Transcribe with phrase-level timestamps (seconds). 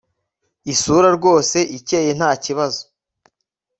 [0.73, 2.81] isura rwose ikeye ntakibazo